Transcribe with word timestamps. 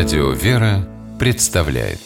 Радио 0.00 0.30
«Вера» 0.30 0.78
представляет 1.18 1.98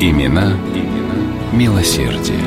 Имена, 0.00 0.54
имена 0.74 1.52
милосердие. 1.52 2.42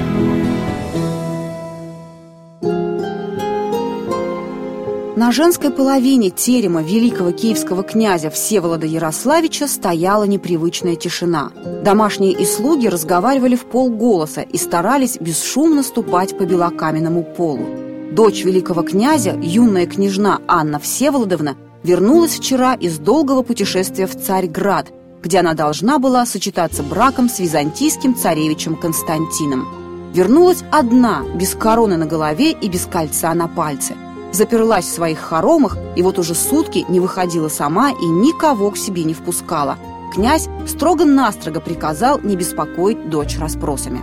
На 5.15 5.31
женской 5.31 5.71
половине 5.71 6.29
терема 6.29 6.83
великого 6.83 7.31
киевского 7.31 7.83
князя 7.83 8.29
Всеволода 8.29 8.85
Ярославича 8.85 9.65
стояла 9.65 10.25
непривычная 10.25 10.97
тишина. 10.97 11.53
Домашние 11.85 12.33
и 12.33 12.43
слуги 12.43 12.87
разговаривали 12.87 13.55
в 13.55 13.63
полголоса 13.63 14.41
и 14.41 14.57
старались 14.57 15.17
бесшумно 15.21 15.83
ступать 15.83 16.37
по 16.37 16.43
белокаменному 16.43 17.23
полу. 17.23 17.88
Дочь 18.11 18.43
великого 18.43 18.83
князя, 18.83 19.37
юная 19.41 19.85
княжна 19.85 20.39
Анна 20.47 20.79
Всеволодовна, 20.79 21.55
вернулась 21.83 22.37
вчера 22.37 22.73
из 22.73 22.99
долгого 22.99 23.43
путешествия 23.43 24.07
в 24.07 24.15
Царьград, 24.15 24.87
где 25.21 25.39
она 25.39 25.53
должна 25.53 25.99
была 25.99 26.25
сочетаться 26.25 26.83
браком 26.83 27.29
с 27.29 27.39
византийским 27.39 28.15
царевичем 28.15 28.75
Константином. 28.75 29.67
Вернулась 30.13 30.63
одна, 30.71 31.23
без 31.35 31.53
короны 31.53 31.97
на 31.97 32.05
голове 32.05 32.51
и 32.51 32.67
без 32.67 32.85
кольца 32.85 33.33
на 33.33 33.47
пальце– 33.47 33.95
заперлась 34.31 34.85
в 34.85 34.93
своих 34.93 35.19
хоромах 35.19 35.77
и 35.95 36.01
вот 36.01 36.19
уже 36.19 36.35
сутки 36.35 36.85
не 36.89 36.99
выходила 36.99 37.49
сама 37.49 37.91
и 37.91 38.05
никого 38.05 38.71
к 38.71 38.77
себе 38.77 39.03
не 39.03 39.13
впускала. 39.13 39.77
Князь 40.13 40.47
строго-настрого 40.67 41.59
приказал 41.59 42.19
не 42.19 42.35
беспокоить 42.35 43.09
дочь 43.09 43.37
расспросами. 43.37 44.01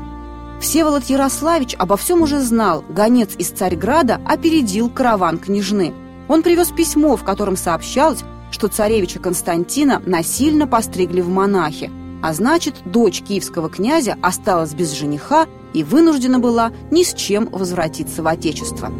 Всеволод 0.60 1.04
Ярославич 1.04 1.74
обо 1.78 1.96
всем 1.96 2.22
уже 2.22 2.40
знал, 2.40 2.82
гонец 2.88 3.36
из 3.36 3.50
Царьграда 3.50 4.20
опередил 4.26 4.88
караван 4.88 5.38
княжны. 5.38 5.92
Он 6.28 6.42
привез 6.42 6.70
письмо, 6.70 7.16
в 7.16 7.24
котором 7.24 7.56
сообщалось, 7.56 8.24
что 8.50 8.68
царевича 8.68 9.18
Константина 9.18 10.02
насильно 10.06 10.66
постригли 10.66 11.20
в 11.20 11.28
монахи, 11.28 11.90
а 12.22 12.32
значит, 12.32 12.74
дочь 12.86 13.20
киевского 13.20 13.68
князя 13.68 14.16
осталась 14.22 14.72
без 14.72 14.92
жениха 14.92 15.46
и 15.74 15.84
вынуждена 15.84 16.38
была 16.38 16.72
ни 16.90 17.02
с 17.02 17.12
чем 17.12 17.48
возвратиться 17.50 18.22
в 18.22 18.26
отечество. 18.26 18.90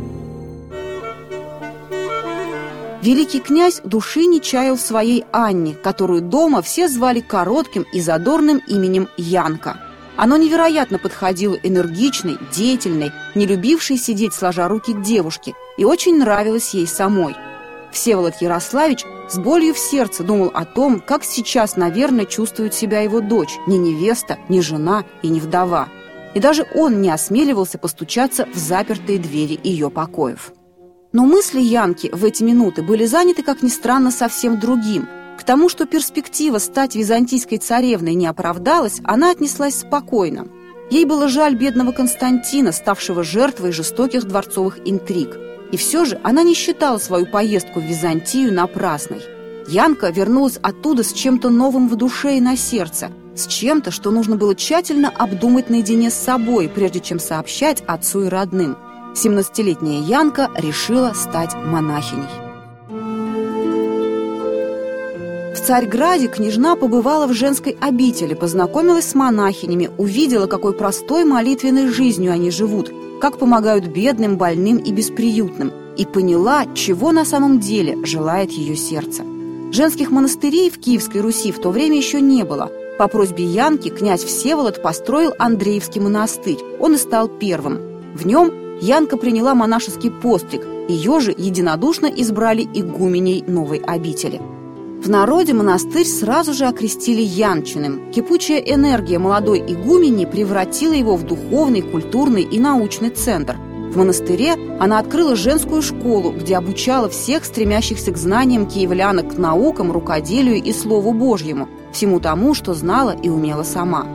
Великий 3.01 3.41
князь 3.41 3.81
души 3.83 4.27
не 4.27 4.43
чаял 4.43 4.77
своей 4.77 5.25
Анне, 5.33 5.75
которую 5.75 6.23
дома 6.23 6.61
все 6.61 6.89
звали 6.89 7.21
коротким 7.21 7.87
и 7.93 8.01
задорным 8.01 8.59
именем 8.67 9.09
Янка. 9.17 9.86
Оно 10.17 10.37
невероятно 10.37 10.99
подходило 10.99 11.55
энергичной, 11.63 12.39
деятельной, 12.51 13.13
не 13.35 13.47
любившей 13.47 13.99
сидеть 13.99 14.35
сложа 14.35 14.67
руки 14.69 14.95
девушке, 14.95 15.55
и 15.77 15.85
очень 15.85 16.19
нравилось 16.19 16.75
ей 16.75 16.87
самой. 16.87 17.37
Всеволод 17.93 18.35
Ярославич 18.41 19.05
с 19.29 19.39
болью 19.39 19.75
в 19.75 19.79
сердце 19.79 20.23
думал 20.23 20.51
о 20.55 20.65
том, 20.65 21.01
как 21.01 21.25
сейчас, 21.25 21.77
наверное, 21.77 22.25
чувствует 22.25 22.75
себя 22.75 23.01
его 23.01 23.21
дочь, 23.21 23.57
не 23.67 23.79
невеста, 23.79 24.39
не 24.49 24.61
жена 24.61 25.05
и 25.23 25.29
не 25.29 25.41
вдова. 25.41 25.89
И 26.35 26.41
даже 26.41 26.67
он 26.75 27.01
не 27.01 27.11
осмеливался 27.11 27.79
постучаться 27.79 28.47
в 28.53 28.57
запертые 28.57 29.19
двери 29.19 29.59
ее 29.63 29.91
покоев. 29.91 30.53
Но 31.13 31.25
мысли 31.25 31.61
Янки 31.61 32.11
в 32.13 32.25
эти 32.25 32.43
минуты 32.43 32.83
были 32.83 33.07
заняты, 33.07 33.43
как 33.43 33.63
ни 33.63 33.69
странно, 33.69 34.11
совсем 34.11 34.61
другим. 34.61 35.09
К 35.39 35.45
тому, 35.45 35.69
что 35.69 35.87
перспектива 35.87 36.59
стать 36.59 36.97
византийской 36.97 37.59
царевной 37.59 38.15
не 38.15 38.27
оправдалась, 38.27 39.01
она 39.05 39.31
отнеслась 39.31 39.81
спокойно. 39.81 40.49
Ей 40.91 41.05
было 41.05 41.29
жаль 41.29 41.57
бедного 41.57 41.93
Константина, 41.93 42.73
ставшего 42.73 43.23
жертвой 43.23 43.73
жестоких 43.73 44.25
дворцовых 44.25 44.79
интриг. 44.85 45.37
И 45.73 45.77
все 45.77 46.05
же 46.05 46.21
она 46.23 46.43
не 46.43 46.55
считала 46.55 46.99
свою 46.99 47.27
поездку 47.27 47.81
в 47.81 47.85
Византию 47.85 48.53
напрасной. 48.53 49.21
Янка 49.69 50.11
вернулась 50.11 50.59
оттуда 50.63 51.03
с 51.03 51.13
чем-то 51.13 51.51
новым 51.51 51.89
в 51.89 51.97
душе 51.97 52.37
и 52.37 52.41
на 52.41 52.57
сердце, 52.57 53.11
с 53.35 53.49
чем-то, 53.49 53.91
что 53.91 54.13
нужно 54.13 54.37
было 54.37 54.55
тщательно 54.55 55.11
обдумать 55.11 55.69
наедине 55.71 56.11
с 56.11 56.15
собой, 56.15 56.69
прежде 56.69 57.01
чем 57.01 57.19
сообщать 57.19 57.83
отцу 57.87 58.25
и 58.25 58.29
родным– 58.29 58.77
17-летняя 59.17 60.03
Янка 60.03 60.51
решила 60.57 61.15
стать 61.15 61.55
монахиней. 61.55 62.46
Царьграде 65.67 66.29
княжна 66.29 66.77
побывала 66.77 67.27
в 67.27 67.33
женской 67.33 67.77
обители, 67.81 68.35
познакомилась 68.35 69.07
с 69.07 69.17
монахинями, 69.17 69.91
увидела, 69.99 70.47
какой 70.47 70.73
простой 70.73 71.25
молитвенной 71.25 71.89
жизнью 71.89 72.31
они 72.31 72.53
живут, 72.53 72.93
как 73.21 73.37
помогают 73.39 73.89
бедным, 73.89 74.37
больным 74.37 74.77
и 74.77 74.93
бесприютным, 74.93 75.73
и 75.97 76.07
поняла, 76.07 76.67
чего 76.77 77.11
на 77.11 77.25
самом 77.25 77.59
деле 77.59 77.99
желает 78.07 78.53
ее 78.53 78.77
сердце. 78.77 79.25
Женских 79.73 80.13
монастырей 80.13 80.71
в 80.71 80.79
Киевской 80.79 81.21
Руси 81.21 81.51
в 81.51 81.61
то 81.61 81.71
время 81.71 81.97
еще 81.97 82.21
не 82.21 82.45
было. 82.45 82.71
По 82.97 83.09
просьбе 83.09 83.43
Янки 83.43 83.89
князь 83.89 84.23
Всеволод 84.23 84.81
построил 84.81 85.35
Андреевский 85.37 86.01
монастырь. 86.01 86.61
Он 86.79 86.95
и 86.95 86.97
стал 86.97 87.27
первым. 87.27 87.81
В 88.15 88.25
нем 88.25 88.53
Янка 88.81 89.17
приняла 89.17 89.57
монашеский 89.57 90.13
постриг, 90.13 90.65
ее 90.89 91.19
же 91.19 91.35
единодушно 91.37 92.07
избрали 92.07 92.63
игуменей 92.63 93.43
новой 93.49 93.79
обители. 93.79 94.41
В 95.07 95.09
народе 95.09 95.55
монастырь 95.55 96.05
сразу 96.05 96.53
же 96.53 96.67
окрестили 96.67 97.23
Янчиным. 97.23 98.11
Кипучая 98.11 98.59
энергия 98.59 99.21
молодой 99.21 99.61
игумени 99.61 100.25
превратила 100.25 100.95
его 100.95 101.15
в 101.15 101.23
духовный, 101.23 101.81
культурный 101.81 102.43
и 102.43 102.59
научный 102.59 103.11
центр. 103.11 103.55
В 103.55 103.97
монастыре 103.97 104.55
она 104.81 104.99
открыла 104.99 105.37
женскую 105.37 105.81
школу, 105.81 106.33
где 106.33 106.57
обучала 106.57 107.09
всех 107.09 107.45
стремящихся 107.45 108.11
к 108.11 108.17
знаниям 108.17 108.67
киевлянок 108.67 109.37
к 109.37 109.39
наукам, 109.39 109.93
рукоделию 109.93 110.57
и 110.57 110.73
Слову 110.73 111.13
Божьему, 111.13 111.69
всему 111.93 112.19
тому, 112.19 112.53
что 112.55 112.75
знала 112.75 113.15
и 113.23 113.29
умела 113.29 113.63
сама. 113.63 114.09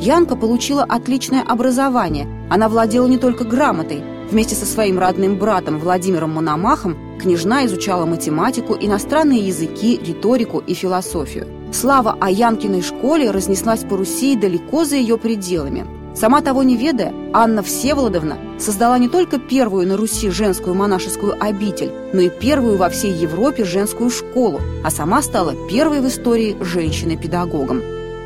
Янка 0.00 0.34
получила 0.34 0.82
отличное 0.82 1.42
образование. 1.42 2.26
Она 2.48 2.70
владела 2.70 3.06
не 3.06 3.18
только 3.18 3.44
грамотой. 3.44 4.02
Вместе 4.30 4.54
со 4.54 4.64
своим 4.64 4.98
родным 4.98 5.36
братом 5.38 5.78
Владимиром 5.78 6.30
Мономахом 6.30 6.96
княжна 7.18 7.66
изучала 7.66 8.06
математику, 8.06 8.76
иностранные 8.80 9.40
языки, 9.40 10.00
риторику 10.02 10.58
и 10.60 10.74
философию. 10.74 11.46
Слава 11.72 12.16
о 12.18 12.30
Янкиной 12.30 12.82
школе 12.82 13.30
разнеслась 13.30 13.84
по 13.84 13.96
Руси 13.96 14.36
далеко 14.36 14.84
за 14.84 14.96
ее 14.96 15.18
пределами. 15.18 15.86
Сама 16.14 16.40
того 16.40 16.62
не 16.62 16.76
ведая, 16.76 17.14
Анна 17.32 17.62
Всеволодовна 17.62 18.38
создала 18.58 18.98
не 18.98 19.08
только 19.08 19.38
первую 19.38 19.86
на 19.86 19.96
Руси 19.96 20.30
женскую 20.30 20.74
монашескую 20.74 21.36
обитель, 21.38 21.92
но 22.12 22.22
и 22.22 22.28
первую 22.28 22.76
во 22.76 22.88
всей 22.88 23.12
Европе 23.12 23.64
женскую 23.64 24.10
школу, 24.10 24.60
а 24.82 24.90
сама 24.90 25.22
стала 25.22 25.54
первой 25.70 26.00
в 26.00 26.08
истории 26.08 26.56
женщиной-педагогом. 26.60 27.82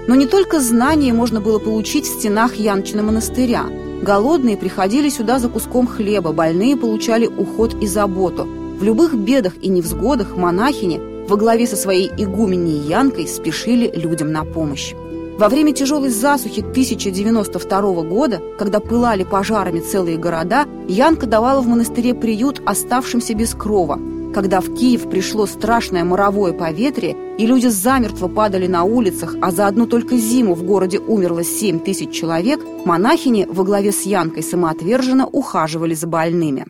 Но 0.06 0.14
не 0.14 0.26
только 0.26 0.60
знания 0.60 1.12
можно 1.12 1.40
было 1.40 1.58
получить 1.58 2.06
в 2.06 2.18
стенах 2.18 2.54
Янчина 2.54 3.02
монастыря. 3.02 3.66
Голодные 4.02 4.56
приходили 4.56 5.10
сюда 5.10 5.38
за 5.38 5.48
куском 5.48 5.86
хлеба, 5.86 6.32
больные 6.32 6.76
получали 6.76 7.26
уход 7.26 7.74
и 7.82 7.86
заботу. 7.86 8.48
В 8.82 8.84
любых 8.84 9.14
бедах 9.14 9.52
и 9.62 9.68
невзгодах 9.68 10.36
монахини 10.36 11.00
во 11.28 11.36
главе 11.36 11.68
со 11.68 11.76
своей 11.76 12.10
игуменей 12.18 12.80
Янкой 12.80 13.28
спешили 13.28 13.88
людям 13.94 14.32
на 14.32 14.44
помощь. 14.44 14.92
Во 15.38 15.48
время 15.48 15.72
тяжелой 15.72 16.08
засухи 16.08 16.62
1092 16.62 18.02
года, 18.02 18.42
когда 18.58 18.80
пылали 18.80 19.22
пожарами 19.22 19.78
целые 19.78 20.18
города, 20.18 20.66
Янка 20.88 21.26
давала 21.26 21.60
в 21.60 21.68
монастыре 21.68 22.12
приют 22.12 22.60
оставшимся 22.66 23.34
без 23.34 23.54
крова– 23.54 24.00
когда 24.32 24.60
в 24.62 24.74
Киев 24.74 25.10
пришло 25.10 25.46
страшное 25.46 26.04
моровое 26.04 26.52
поветрие, 26.52 27.16
и 27.38 27.46
люди 27.46 27.66
замертво 27.66 28.28
падали 28.28 28.66
на 28.66 28.82
улицах, 28.82 29.36
а 29.42 29.50
за 29.50 29.66
одну 29.66 29.86
только 29.86 30.16
зиму 30.16 30.54
в 30.54 30.62
городе 30.64 30.98
умерло 30.98 31.44
7 31.44 31.80
тысяч 31.80 32.10
человек, 32.12 32.60
монахини 32.84 33.46
во 33.50 33.62
главе 33.62 33.92
с 33.92 34.02
Янкой 34.02 34.42
самоотверженно 34.42 35.26
ухаживали 35.26 35.94
за 35.94 36.06
больными. 36.06 36.66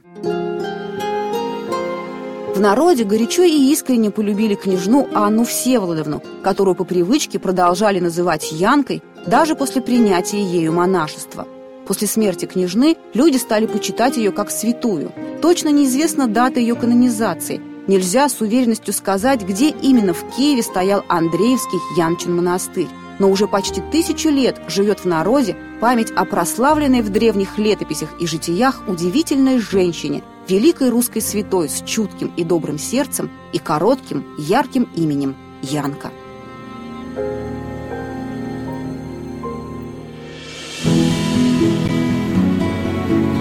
Народе 2.62 3.03
горячо 3.03 3.43
и 3.43 3.73
искренне 3.73 4.12
полюбили 4.12 4.55
княжну 4.55 5.09
Анну 5.14 5.44
Всеволодовну, 5.44 6.23
которую 6.44 6.76
по 6.76 6.85
привычке 6.85 7.41
продолжали 7.41 7.99
называть 7.99 8.53
Янкой 8.53 9.03
даже 9.26 9.56
после 9.56 9.82
принятия 9.82 10.41
ею 10.41 10.73
монашества. 10.73 11.49
После 11.88 12.06
смерти 12.06 12.47
княжны 12.47 12.97
люди 13.14 13.37
стали 13.37 13.67
почитать 13.67 14.17
ее 14.17 14.31
как 14.31 14.53
святую. 14.53 15.11
Точно 15.43 15.70
неизвестна 15.70 16.29
дата 16.29 16.61
ее 16.61 16.76
канонизации. 16.76 17.61
Нельзя 17.88 18.29
с 18.29 18.41
уверенностью 18.41 18.94
сказать, 18.94 19.43
где 19.43 19.70
именно 19.70 20.15
в 20.15 20.23
Киеве 20.37 20.62
стоял 20.62 21.03
Андреевский 21.08 21.81
Янчин 21.97 22.37
монастырь. 22.37 22.87
Но 23.19 23.29
уже 23.29 23.49
почти 23.49 23.82
тысячу 23.91 24.29
лет 24.29 24.61
живет 24.69 25.00
в 25.00 25.05
народе 25.05 25.56
память 25.81 26.12
о 26.12 26.25
прославленной 26.25 27.03
в 27.03 27.11
древних 27.11 27.58
летописях 27.58 28.11
и 28.20 28.26
житиях 28.29 28.82
удивительной 28.87 29.58
женщине, 29.58 30.23
великой 30.49 30.91
русской 30.91 31.21
святой 31.21 31.69
с 31.69 31.83
чутким 31.83 32.33
и 32.37 32.44
добрым 32.44 32.79
сердцем 32.79 33.31
и 33.53 33.59
коротким, 33.59 34.25
ярким 34.39 34.89
именем 34.94 35.37
Янка. 35.62 36.11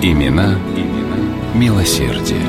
Имена, 0.04 0.58
имена 0.76 1.02
милосердие. 1.56 2.42